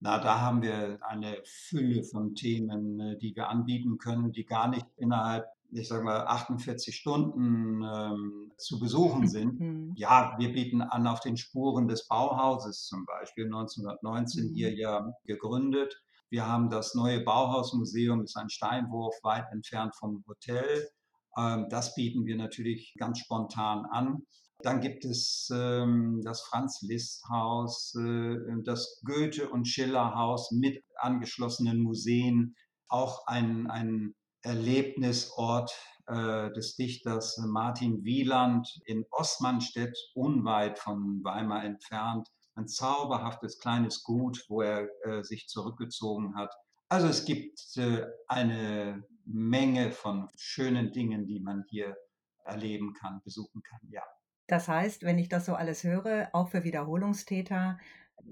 [0.00, 4.68] Na, da haben wir eine Fülle von Themen, äh, die wir anbieten können, die gar
[4.68, 9.60] nicht innerhalb ich sage mal, 48 Stunden ähm, zu besuchen sind.
[9.60, 9.92] Mhm.
[9.96, 14.54] Ja, wir bieten an auf den Spuren des Bauhauses zum Beispiel, 1919 mhm.
[14.54, 16.00] hier ja gegründet.
[16.28, 20.88] Wir haben das neue Bauhausmuseum, ist ein Steinwurf weit entfernt vom Hotel.
[21.36, 24.22] Ähm, das bieten wir natürlich ganz spontan an.
[24.60, 32.56] Dann gibt es ähm, das Franz-Liszt-Haus, äh, das Goethe- und Schiller-Haus mit angeschlossenen Museen,
[32.88, 34.14] auch ein, ein
[34.46, 35.72] Erlebnisort
[36.06, 42.28] äh, des Dichters Martin Wieland in Ostmannstedt, unweit von Weimar entfernt.
[42.54, 46.54] Ein zauberhaftes kleines Gut, wo er äh, sich zurückgezogen hat.
[46.88, 51.96] Also es gibt äh, eine Menge von schönen Dingen, die man hier
[52.44, 54.02] erleben kann, besuchen kann, ja.
[54.46, 57.78] Das heißt, wenn ich das so alles höre, auch für Wiederholungstäter,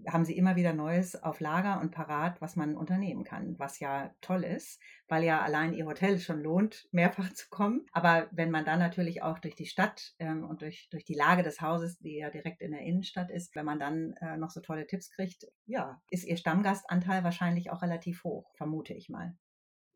[0.08, 4.14] haben sie immer wieder Neues auf Lager und parat, was man unternehmen kann, was ja
[4.20, 7.86] toll ist, weil ja allein ihr Hotel schon lohnt, mehrfach zu kommen.
[7.92, 11.42] Aber wenn man dann natürlich auch durch die Stadt ähm, und durch, durch die Lage
[11.42, 14.60] des Hauses, die ja direkt in der Innenstadt ist, wenn man dann äh, noch so
[14.60, 19.36] tolle Tipps kriegt, ja, ist ihr Stammgastanteil wahrscheinlich auch relativ hoch, vermute ich mal.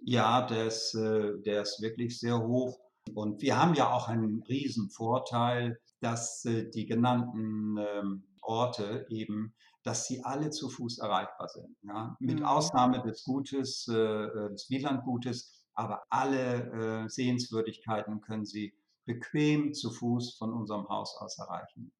[0.01, 2.79] Ja, der ist, äh, der ist wirklich sehr hoch.
[3.15, 9.55] Und wir haben ja auch einen riesen Vorteil, dass äh, die genannten ähm, Orte eben
[9.89, 11.75] dass sie alle zu Fuß erreichbar sind.
[11.81, 12.15] Ja?
[12.21, 12.45] Mit mhm.
[12.45, 18.75] Ausnahme des Gutes, äh, äh, des Wielandgutes, aber alle äh, Sehenswürdigkeiten können Sie
[19.07, 21.91] bequem zu Fuß von unserem Haus aus erreichen.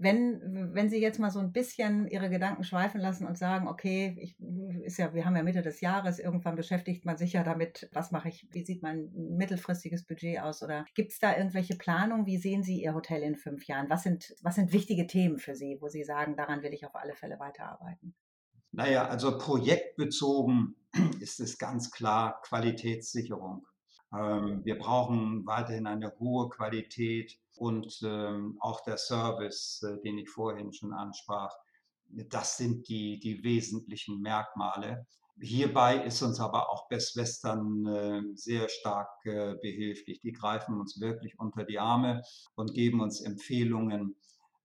[0.00, 4.16] Wenn, wenn Sie jetzt mal so ein bisschen Ihre Gedanken schweifen lassen und sagen, okay,
[4.20, 4.36] ich,
[4.84, 8.12] ist ja, wir haben ja Mitte des Jahres, irgendwann beschäftigt man sich ja damit, was
[8.12, 12.26] mache ich, wie sieht mein mittelfristiges Budget aus oder gibt es da irgendwelche Planungen?
[12.26, 13.90] Wie sehen Sie Ihr Hotel in fünf Jahren?
[13.90, 16.94] Was sind, was sind wichtige Themen für Sie, wo Sie sagen, daran will ich auf
[16.94, 18.14] alle Fälle weiterarbeiten?
[18.72, 20.76] Naja, also projektbezogen
[21.20, 23.66] ist es ganz klar Qualitätssicherung.
[24.12, 30.30] Ähm, wir brauchen weiterhin eine hohe Qualität und ähm, auch der Service, äh, den ich
[30.30, 31.54] vorhin schon ansprach.
[32.06, 35.06] Das sind die, die wesentlichen Merkmale.
[35.40, 40.20] Hierbei ist uns aber auch Best Western äh, sehr stark äh, behilflich.
[40.20, 42.22] Die greifen uns wirklich unter die Arme
[42.56, 44.16] und geben uns Empfehlungen,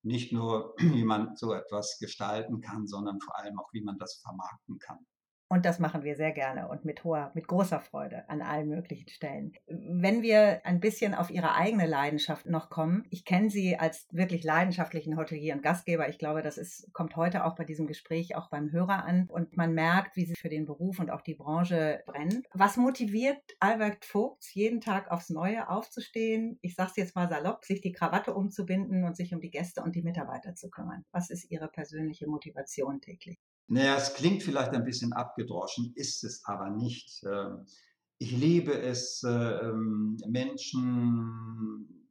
[0.01, 4.15] nicht nur, wie man so etwas gestalten kann, sondern vor allem auch, wie man das
[4.15, 5.05] vermarkten kann.
[5.53, 9.07] Und das machen wir sehr gerne und mit hoher, mit großer Freude an allen möglichen
[9.09, 9.53] Stellen.
[9.67, 14.43] Wenn wir ein bisschen auf Ihre eigene Leidenschaft noch kommen, ich kenne Sie als wirklich
[14.43, 16.09] leidenschaftlichen Hotelier und Gastgeber.
[16.09, 19.55] Ich glaube, das ist, kommt heute auch bei diesem Gespräch auch beim Hörer an und
[19.55, 22.41] man merkt, wie Sie für den Beruf und auch die Branche brennen.
[22.55, 26.57] Was motiviert Albert Vogts, jeden Tag aufs Neue aufzustehen?
[26.63, 29.83] Ich sage es jetzt mal salopp, sich die Krawatte umzubinden und sich um die Gäste
[29.83, 31.05] und die Mitarbeiter zu kümmern.
[31.11, 33.37] Was ist Ihre persönliche Motivation täglich?
[33.67, 37.23] Naja, es klingt vielleicht ein bisschen abgedroschen, ist es aber nicht.
[37.25, 37.65] Ähm,
[38.17, 42.03] ich liebe es, ähm, Menschen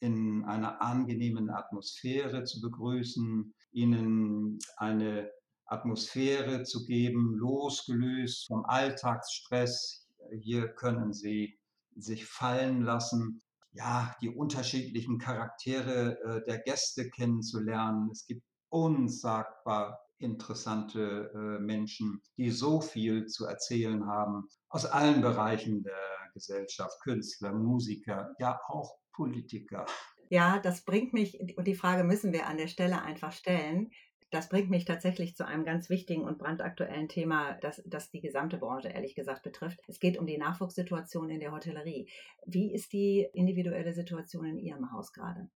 [0.00, 5.30] in einer angenehmen Atmosphäre zu begrüßen, ihnen eine
[5.66, 10.08] Atmosphäre zu geben, losgelöst vom Alltagsstress.
[10.40, 11.58] Hier können sie
[11.96, 18.08] sich fallen lassen, ja, die unterschiedlichen Charaktere äh, der Gäste kennenzulernen.
[18.10, 25.82] Es gibt unsagbar interessante äh, Menschen, die so viel zu erzählen haben aus allen Bereichen
[25.82, 25.94] der
[26.34, 29.86] Gesellschaft, Künstler, Musiker, ja auch Politiker.
[30.28, 33.90] Ja, das bringt mich, und die Frage müssen wir an der Stelle einfach stellen.
[34.30, 38.58] Das bringt mich tatsächlich zu einem ganz wichtigen und brandaktuellen Thema, das, das die gesamte
[38.58, 39.80] Branche ehrlich gesagt betrifft.
[39.88, 42.08] Es geht um die Nachwuchssituation in der Hotellerie.
[42.46, 45.50] Wie ist die individuelle Situation in Ihrem Haus gerade?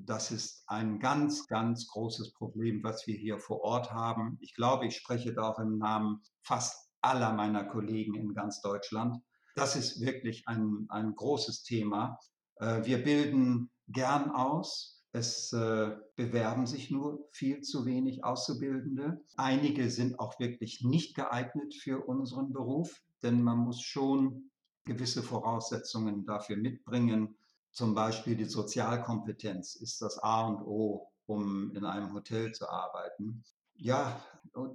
[0.00, 4.38] Das ist ein ganz, ganz großes Problem, was wir hier vor Ort haben.
[4.40, 9.16] Ich glaube, ich spreche da auch im Namen fast aller meiner Kollegen in ganz Deutschland.
[9.54, 12.18] Das ist wirklich ein, ein großes Thema.
[12.56, 15.02] Äh, wir bilden gern aus.
[15.12, 19.20] Es äh, bewerben sich nur viel zu wenig Auszubildende.
[19.36, 24.50] Einige sind auch wirklich nicht geeignet für unseren Beruf, denn man muss schon
[24.84, 27.36] gewisse Voraussetzungen dafür mitbringen.
[27.78, 33.44] Zum Beispiel die Sozialkompetenz ist das A und O, um in einem Hotel zu arbeiten.
[33.76, 34.20] Ja,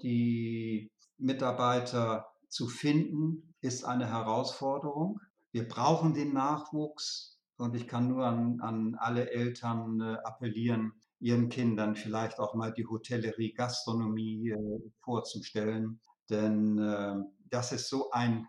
[0.01, 5.19] die Mitarbeiter zu finden, ist eine Herausforderung.
[5.51, 11.49] Wir brauchen den Nachwuchs und ich kann nur an, an alle Eltern äh, appellieren, ihren
[11.49, 15.99] Kindern vielleicht auch mal die Hotellerie, Gastronomie äh, vorzustellen.
[16.29, 17.15] Denn äh,
[17.49, 18.47] das ist so ein,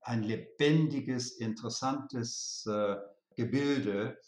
[0.00, 2.96] ein lebendiges, interessantes äh,
[3.36, 4.18] Gebilde,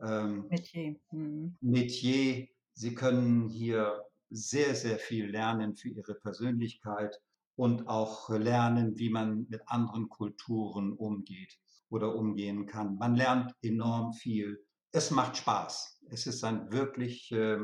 [0.00, 0.96] ähm, Metier.
[1.10, 1.56] Mhm.
[1.60, 2.48] Metier.
[2.74, 7.20] Sie können hier sehr, sehr viel lernen für ihre Persönlichkeit
[7.56, 11.56] und auch lernen, wie man mit anderen Kulturen umgeht
[11.88, 12.96] oder umgehen kann.
[12.96, 14.58] Man lernt enorm viel.
[14.90, 16.00] Es macht Spaß.
[16.10, 17.58] Es ist ein wirklich äh,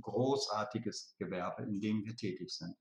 [0.00, 2.74] großartiges Gewerbe, in dem wir tätig sind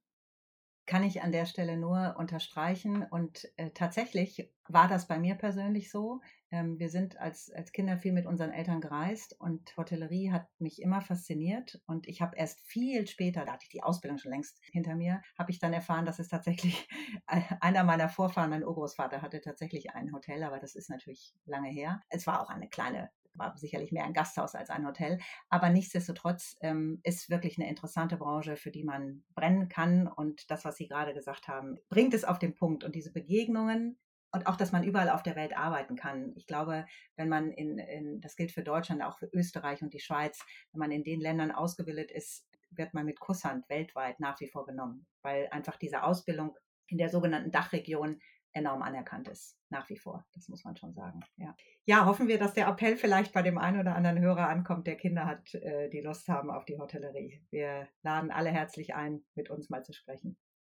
[0.88, 3.04] kann ich an der Stelle nur unterstreichen.
[3.04, 6.21] Und äh, tatsächlich war das bei mir persönlich so.
[6.50, 10.82] Ähm, wir sind als, als Kinder viel mit unseren Eltern gereist und Hotellerie hat mich
[10.82, 11.82] immer fasziniert.
[11.86, 15.21] Und ich habe erst viel später, da hatte ich die Ausbildung schon längst hinter mir,
[15.38, 16.88] habe ich dann erfahren, dass es tatsächlich
[17.60, 22.02] einer meiner Vorfahren, mein Urgroßvater, hatte tatsächlich ein Hotel, aber das ist natürlich lange her.
[22.10, 25.19] Es war auch eine kleine war sicherlich mehr ein Gasthaus als ein Hotel.
[25.50, 30.08] Aber nichtsdestotrotz ähm, ist wirklich eine interessante Branche, für die man brennen kann.
[30.08, 32.84] Und das, was Sie gerade gesagt haben, bringt es auf den Punkt.
[32.84, 33.97] Und diese Begegnungen
[34.32, 36.34] und auch, dass man überall auf der Welt arbeiten kann.
[36.36, 40.00] Ich glaube, wenn man in, in, das gilt für Deutschland, auch für Österreich und die
[40.00, 44.50] Schweiz, wenn man in den Ländern ausgebildet ist, wird man mit Kusshand weltweit nach wie
[44.50, 48.19] vor genommen, weil einfach diese Ausbildung in der sogenannten Dachregion
[48.57, 50.25] enorm anerkannt ist, nach wie vor.
[50.33, 51.21] Das muss man schon sagen.
[51.37, 51.55] Ja.
[51.85, 54.95] ja, hoffen wir, dass der Appell vielleicht bei dem einen oder anderen Hörer ankommt, der
[54.95, 57.41] Kinder hat, äh, die Lust haben auf die Hotellerie.
[57.49, 60.37] Wir laden alle herzlich ein, mit uns mal zu sprechen.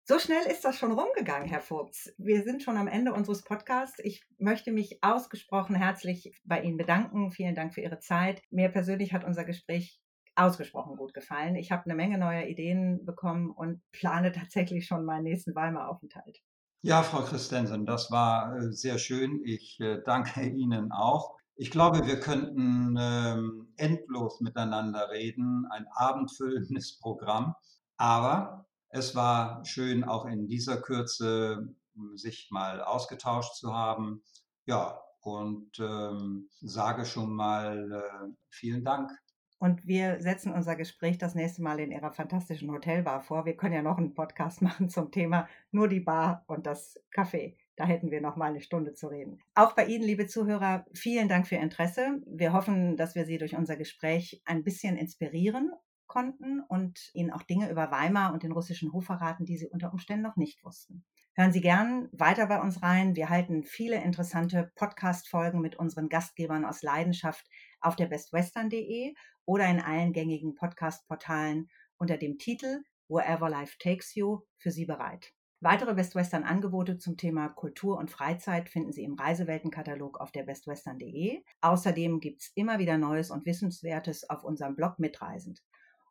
[0.09, 2.13] So schnell ist das schon rumgegangen, Herr Vogts.
[2.17, 3.99] Wir sind schon am Ende unseres Podcasts.
[3.99, 7.31] Ich möchte mich ausgesprochen herzlich bei Ihnen bedanken.
[7.31, 8.41] Vielen Dank für Ihre Zeit.
[8.49, 10.01] Mir persönlich hat unser Gespräch
[10.37, 11.55] ausgesprochen gut gefallen.
[11.55, 16.39] Ich habe eine Menge neuer Ideen bekommen und plane tatsächlich schon meinen nächsten Weimar Aufenthalt.
[16.88, 19.41] Ja, Frau Christensen, das war äh, sehr schön.
[19.43, 21.35] Ich äh, danke Ihnen auch.
[21.57, 27.55] Ich glaube, wir könnten ähm, endlos miteinander reden, ein abendfüllendes Programm.
[27.97, 34.23] Aber es war schön, auch in dieser Kürze hm, sich mal ausgetauscht zu haben.
[34.65, 39.11] Ja, und ähm, sage schon mal äh, vielen Dank.
[39.60, 43.45] Und wir setzen unser Gespräch das nächste Mal in Ihrer fantastischen Hotelbar vor.
[43.45, 47.55] Wir können ja noch einen Podcast machen zum Thema nur die Bar und das Café.
[47.76, 49.39] Da hätten wir noch mal eine Stunde zu reden.
[49.53, 52.22] Auch bei Ihnen, liebe Zuhörer, vielen Dank für Ihr Interesse.
[52.26, 55.72] Wir hoffen, dass wir Sie durch unser Gespräch ein bisschen inspirieren
[56.08, 59.91] konnten und Ihnen auch Dinge über Weimar und den russischen Hof verraten, die Sie unter
[59.91, 61.03] Umständen noch nicht wussten.
[61.34, 63.16] Hören Sie gern weiter bei uns rein.
[63.16, 67.45] Wir halten viele interessante Podcast-Folgen mit unseren Gastgebern aus Leidenschaft
[67.80, 69.14] auf der bestwestern.de
[69.48, 75.34] oder in allen gängigen Podcast-Portalen unter dem Titel Wherever Life Takes You für Sie bereit.
[75.60, 80.43] Weitere Best Western Angebote zum Thema Kultur und Freizeit finden Sie im Reiseweltenkatalog auf der
[80.43, 81.41] bestwestern.de.
[81.62, 85.64] Außerdem gibt es immer wieder Neues und Wissenswertes auf unserem Blog Mitreisend.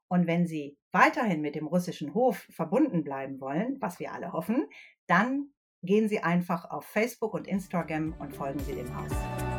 [0.09, 4.67] Und wenn Sie weiterhin mit dem russischen Hof verbunden bleiben wollen, was wir alle hoffen,
[5.07, 5.51] dann
[5.83, 9.56] gehen Sie einfach auf Facebook und Instagram und folgen Sie dem aus.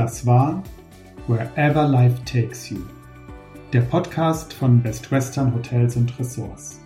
[0.00, 0.62] Das war
[1.28, 2.78] Wherever Life Takes You,
[3.70, 6.79] der Podcast von Best Western Hotels und Ressorts.